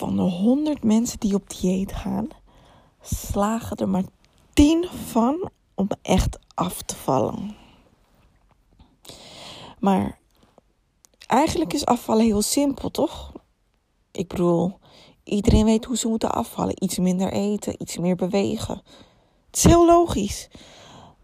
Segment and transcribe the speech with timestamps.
[0.00, 2.28] van de 100 mensen die op dieet gaan,
[3.02, 4.04] slagen er maar
[4.52, 7.56] 10 van om echt af te vallen.
[9.78, 10.18] Maar
[11.26, 13.32] eigenlijk is afvallen heel simpel, toch?
[14.12, 14.78] Ik bedoel,
[15.24, 16.82] iedereen weet hoe ze moeten afvallen.
[16.82, 18.82] Iets minder eten, iets meer bewegen.
[19.46, 20.48] Het is heel logisch.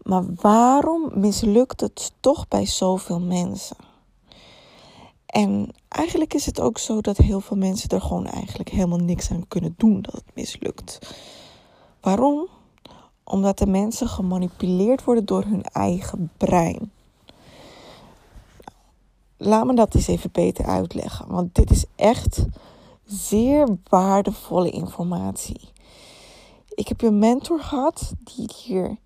[0.01, 3.86] Maar waarom mislukt het toch bij zoveel mensen?
[5.27, 9.31] En eigenlijk is het ook zo dat heel veel mensen er gewoon eigenlijk helemaal niks
[9.31, 11.15] aan kunnen doen dat het mislukt.
[12.01, 12.47] Waarom?
[13.23, 16.91] Omdat de mensen gemanipuleerd worden door hun eigen brein.
[19.37, 22.45] Laat me dat eens even beter uitleggen, want dit is echt
[23.05, 25.59] zeer waardevolle informatie.
[26.69, 28.97] Ik heb een mentor gehad die hier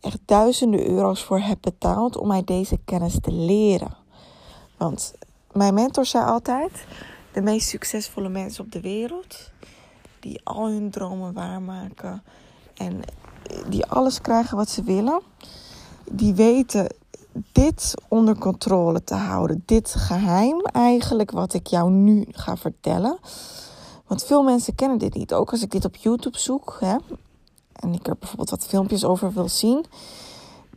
[0.00, 3.96] echt duizenden euro's voor heb betaald om mij deze kennis te leren.
[4.76, 5.14] Want
[5.52, 6.86] mijn mentor zei altijd:
[7.32, 9.50] de meest succesvolle mensen op de wereld,
[10.20, 12.22] die al hun dromen waarmaken
[12.74, 13.00] en
[13.68, 15.20] die alles krijgen wat ze willen,
[16.10, 16.86] die weten
[17.52, 19.62] dit onder controle te houden.
[19.66, 23.18] Dit geheim eigenlijk wat ik jou nu ga vertellen.
[24.06, 25.34] Want veel mensen kennen dit niet.
[25.34, 26.96] Ook als ik dit op YouTube zoek hè,
[27.72, 29.84] en ik er bijvoorbeeld wat filmpjes over wil zien,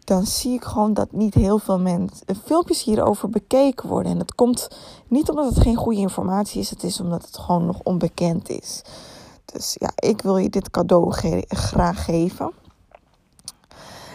[0.04, 4.12] dan zie ik gewoon dat niet heel veel mensen eh, filmpjes hierover bekeken worden.
[4.12, 4.68] En dat komt
[5.08, 8.82] niet omdat het geen goede informatie is, het is omdat het gewoon nog onbekend is.
[9.46, 11.12] Dus ja, ik wil je dit cadeau
[11.48, 12.52] graag geven.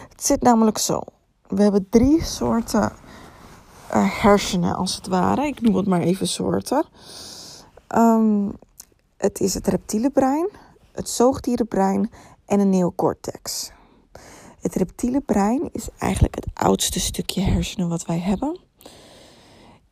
[0.09, 1.01] Het zit namelijk zo.
[1.49, 2.93] We hebben drie soorten
[3.95, 5.47] uh, hersenen, als het ware.
[5.47, 6.87] Ik noem het maar even soorten.
[7.97, 8.53] Um,
[9.17, 10.49] het is het reptiele brein,
[10.93, 12.11] het zoogdierenbrein
[12.47, 13.73] en een neocortex.
[14.67, 18.59] Het reptiele brein is eigenlijk het oudste stukje hersenen wat wij hebben.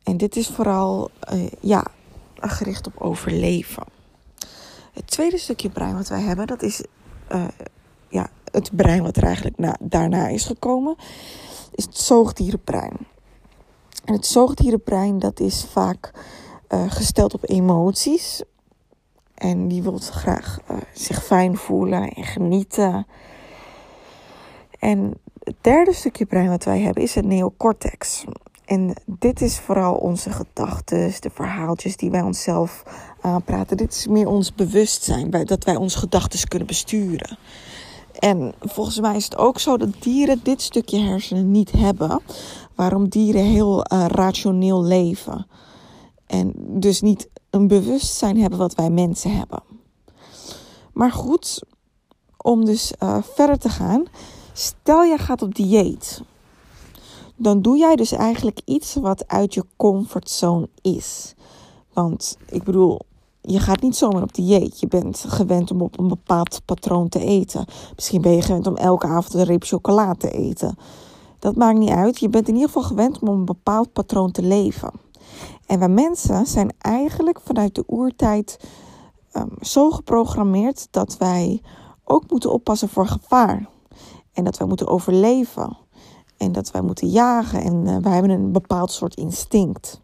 [0.03, 1.85] En dit is vooral uh, ja,
[2.39, 3.83] gericht op overleven.
[4.93, 6.83] Het tweede stukje brein wat wij hebben, dat is
[7.31, 7.47] uh,
[8.07, 10.95] ja, het brein wat er eigenlijk na, daarna is gekomen,
[11.75, 12.97] is het zoogdierenbrein.
[14.05, 16.11] En het zoogdierenbrein dat is vaak
[16.69, 18.43] uh, gesteld op emoties.
[19.33, 20.59] En die wil graag
[20.93, 23.05] zich fijn voelen en genieten.
[24.85, 28.23] En het derde stukje brein wat wij hebben is het neocortex.
[28.65, 32.83] En dit is vooral onze gedachten, de verhaaltjes die wij onszelf
[33.21, 33.77] aanpraten.
[33.77, 37.37] Dit is meer ons bewustzijn, dat wij onze gedachten kunnen besturen.
[38.19, 42.21] En volgens mij is het ook zo dat dieren dit stukje hersenen niet hebben.
[42.75, 45.47] Waarom dieren heel uh, rationeel leven.
[46.25, 49.63] En dus niet een bewustzijn hebben wat wij mensen hebben.
[50.93, 51.63] Maar goed,
[52.37, 54.05] om dus uh, verder te gaan.
[54.57, 56.21] Stel je gaat op dieet.
[57.35, 61.33] Dan doe jij dus eigenlijk iets wat uit je comfortzone is.
[61.93, 62.99] Want ik bedoel,
[63.41, 64.79] je gaat niet zomaar op dieet.
[64.79, 67.65] Je bent gewend om op een bepaald patroon te eten.
[67.95, 70.77] Misschien ben je gewend om elke avond een reep chocola te eten.
[71.39, 72.19] Dat maakt niet uit.
[72.19, 74.91] Je bent in ieder geval gewend om een bepaald patroon te leven.
[75.65, 78.59] En wij mensen zijn eigenlijk vanuit de oertijd
[79.33, 81.61] um, zo geprogrammeerd dat wij
[82.03, 83.73] ook moeten oppassen voor gevaar.
[84.35, 85.77] En dat wij moeten overleven.
[86.37, 87.61] En dat wij moeten jagen.
[87.61, 90.01] En uh, wij hebben een bepaald soort instinct.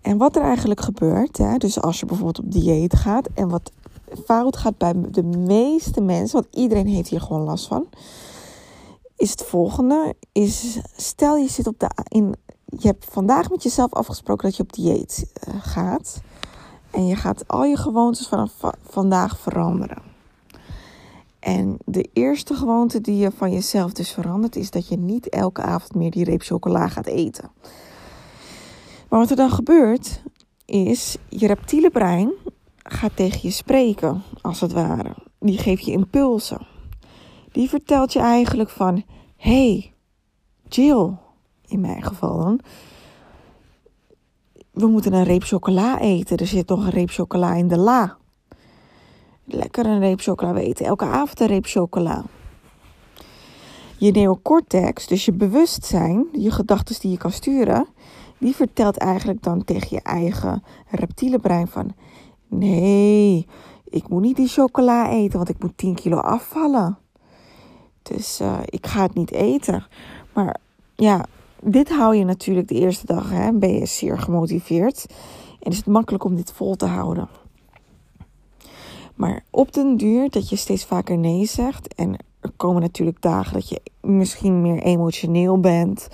[0.00, 3.72] En wat er eigenlijk gebeurt, hè, dus als je bijvoorbeeld op dieet gaat en wat
[4.24, 7.86] fout gaat bij de meeste mensen, want iedereen heeft hier gewoon last van,
[9.16, 13.92] is het volgende: is stel je zit op de in, je hebt vandaag met jezelf
[13.92, 16.20] afgesproken dat je op dieet uh, gaat
[16.90, 18.52] en je gaat al je gewoontes vanaf
[18.88, 20.02] vandaag veranderen.
[21.40, 25.62] En de eerste gewoonte die je van jezelf dus verandert, is dat je niet elke
[25.62, 27.50] avond meer die reep chocola gaat eten.
[29.08, 30.22] Maar wat er dan gebeurt,
[30.64, 32.32] is je reptiele brein
[32.76, 35.14] gaat tegen je spreken, als het ware.
[35.38, 36.66] Die geeft je impulsen.
[37.52, 39.04] Die vertelt je eigenlijk van:
[39.36, 39.92] hey,
[40.68, 41.10] Jill,
[41.66, 42.60] in mijn geval dan.
[44.70, 46.36] We moeten een reep chocola eten.
[46.36, 48.18] Er zit nog een reep chocola in de la.
[49.52, 50.54] Lekker een reep chocola.
[50.54, 52.24] Eten elke avond een reep chocola.
[53.96, 57.86] Je neocortex, dus je bewustzijn, je gedachten die je kan sturen,
[58.38, 61.94] die vertelt eigenlijk dan tegen je eigen reptiele brein van...
[62.46, 63.46] Nee,
[63.84, 66.98] ik moet niet die chocola eten, want ik moet 10 kilo afvallen.
[68.02, 69.86] Dus uh, ik ga het niet eten.
[70.34, 70.56] Maar
[70.94, 71.24] ja,
[71.62, 73.30] dit hou je natuurlijk de eerste dag.
[73.30, 75.06] Hè, ben je zeer gemotiveerd.
[75.60, 77.28] En is het makkelijk om dit vol te houden.
[79.20, 81.94] Maar op den duur dat je steeds vaker nee zegt.
[81.94, 86.08] En er komen natuurlijk dagen dat je misschien meer emotioneel bent.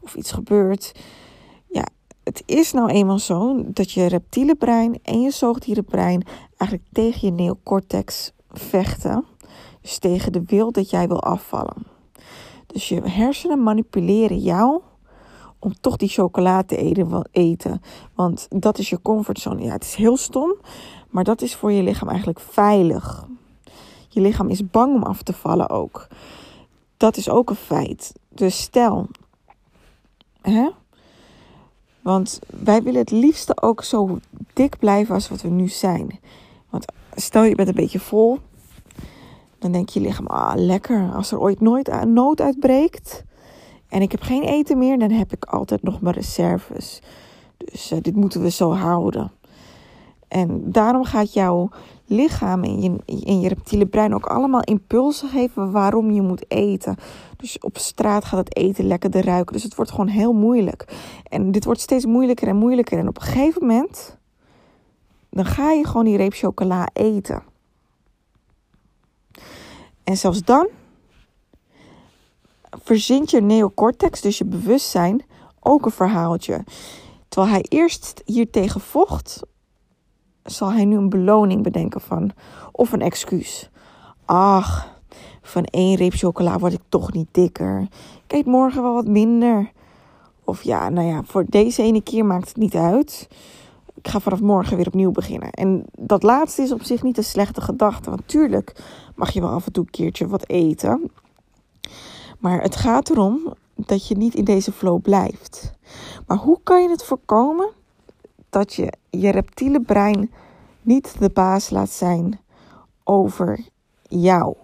[0.00, 0.92] Of iets gebeurt
[2.22, 6.24] het is nou eenmaal zo dat je reptiele brein en je zoogdierenbrein
[6.56, 9.24] eigenlijk tegen je neocortex vechten.
[9.80, 11.86] Dus tegen de wil dat jij wil afvallen.
[12.66, 14.80] Dus je hersenen manipuleren jou
[15.58, 17.82] om toch die chocolade te eten.
[18.14, 19.62] Want dat is je comfortzone.
[19.62, 20.56] Ja, het is heel stom,
[21.12, 23.26] maar dat is voor je lichaam eigenlijk veilig.
[24.08, 26.06] Je lichaam is bang om af te vallen ook.
[26.96, 28.12] Dat is ook een feit.
[28.28, 29.08] Dus stel,
[30.40, 30.68] hè?
[32.00, 34.18] Want wij willen het liefste ook zo
[34.52, 36.20] dik blijven als wat we nu zijn.
[36.70, 36.84] Want
[37.14, 38.38] stel je bent een beetje vol,
[39.58, 41.12] dan denk je lichaam, ah lekker.
[41.14, 43.24] Als er ooit nooit nood uitbreekt
[43.88, 47.02] en ik heb geen eten meer, dan heb ik altijd nog mijn reserves.
[47.56, 49.32] Dus uh, dit moeten we zo houden.
[50.32, 51.68] En daarom gaat jouw
[52.06, 56.96] lichaam en je, en je reptiele brein ook allemaal impulsen geven waarom je moet eten.
[57.36, 59.52] Dus op straat gaat het eten lekkerder ruiken.
[59.52, 60.84] Dus het wordt gewoon heel moeilijk.
[61.28, 62.98] En dit wordt steeds moeilijker en moeilijker.
[62.98, 64.18] En op een gegeven moment,
[65.30, 67.42] dan ga je gewoon die reep chocola eten.
[70.04, 70.68] En zelfs dan
[72.82, 75.24] verzint je neocortex, dus je bewustzijn,
[75.60, 76.64] ook een verhaaltje.
[77.28, 79.42] Terwijl hij eerst hier tegen vocht,
[80.44, 82.30] zal hij nu een beloning bedenken van,
[82.72, 83.70] of een excuus.
[84.24, 85.00] Ach,
[85.42, 87.88] van één reep chocola word ik toch niet dikker.
[88.24, 89.72] Ik eet morgen wel wat minder.
[90.44, 93.28] Of ja, nou ja, voor deze ene keer maakt het niet uit.
[93.94, 95.50] Ik ga vanaf morgen weer opnieuw beginnen.
[95.50, 98.10] En dat laatste is op zich niet een slechte gedachte.
[98.10, 98.82] Want tuurlijk
[99.14, 101.10] mag je wel af en toe een keertje wat eten.
[102.38, 105.72] Maar het gaat erom dat je niet in deze flow blijft.
[106.26, 107.70] Maar hoe kan je het voorkomen
[108.50, 110.30] dat je je reptiele brein
[110.82, 112.40] niet de baas laat zijn
[113.04, 113.68] over
[114.02, 114.56] jou?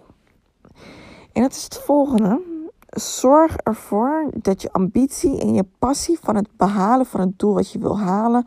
[1.33, 2.41] En dat is het volgende.
[2.89, 7.71] Zorg ervoor dat je ambitie en je passie van het behalen van het doel wat
[7.71, 8.45] je wil halen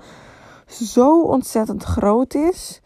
[0.80, 2.80] zo ontzettend groot is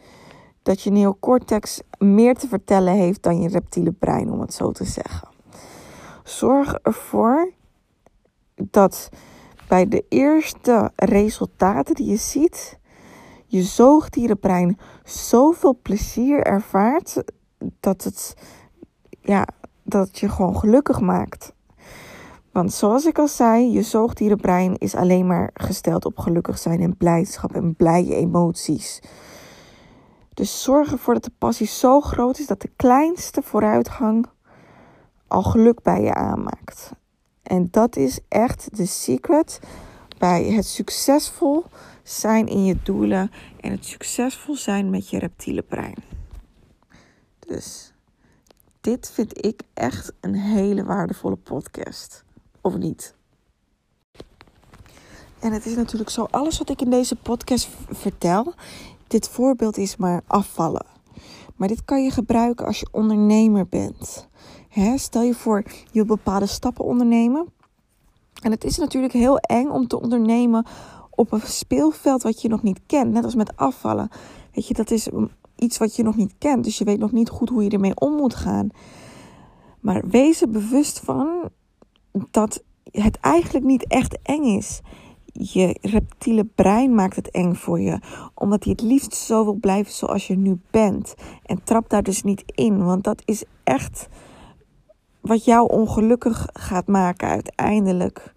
[0.63, 4.83] dat je neocortex meer te vertellen heeft dan je reptiele brein, om het zo te
[4.83, 5.27] zeggen.
[6.23, 7.51] Zorg ervoor
[8.55, 9.09] dat
[9.67, 12.79] bij de eerste resultaten die je ziet,
[13.47, 17.23] je zoogdierenbrein zoveel plezier ervaart
[17.79, 18.33] dat het
[19.21, 19.47] ja,
[19.83, 21.53] dat je gewoon gelukkig maakt.
[22.51, 26.97] Want zoals ik al zei, je zoogdierenbrein is alleen maar gesteld op gelukkig zijn en
[26.97, 28.99] blijdschap en blije emoties.
[30.33, 34.25] Dus zorg ervoor dat de passie zo groot is dat de kleinste vooruitgang
[35.27, 36.91] al geluk bij je aanmaakt.
[37.43, 39.59] En dat is echt de secret
[40.17, 41.65] bij het succesvol
[42.09, 45.95] zijn in je doelen en het succesvol zijn met je reptiele brein.
[47.39, 47.93] Dus
[48.81, 52.23] dit vind ik echt een hele waardevolle podcast.
[52.61, 53.15] Of niet?
[55.39, 58.53] En het is natuurlijk zo, alles wat ik in deze podcast vertel,
[59.07, 60.85] dit voorbeeld is maar afvallen.
[61.55, 64.27] Maar dit kan je gebruiken als je ondernemer bent.
[64.95, 67.47] stel je voor, je wil bepaalde stappen ondernemen.
[68.41, 70.65] En het is natuurlijk heel eng om te ondernemen
[71.17, 73.11] op een speelveld wat je nog niet kent.
[73.11, 74.09] Net als met afvallen.
[74.53, 75.07] Weet je, dat is
[75.55, 76.63] iets wat je nog niet kent.
[76.63, 78.69] Dus je weet nog niet goed hoe je ermee om moet gaan.
[79.79, 81.49] Maar wees er bewust van
[82.31, 84.81] dat het eigenlijk niet echt eng is.
[85.31, 87.99] Je reptiele brein maakt het eng voor je,
[88.33, 91.15] omdat hij het liefst zo wil blijven zoals je nu bent.
[91.45, 94.07] En trap daar dus niet in, want dat is echt
[95.21, 98.33] wat jou ongelukkig gaat maken uiteindelijk.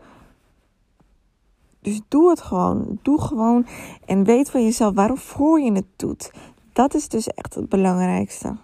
[1.83, 2.99] Dus doe het gewoon.
[3.03, 3.67] Doe gewoon
[4.07, 6.31] en weet van jezelf waarom voor je het doet.
[6.73, 8.57] Dat is dus echt het belangrijkste.